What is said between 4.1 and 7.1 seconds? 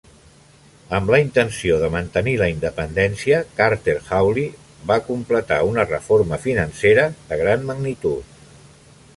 Hawley va completar una reforma financera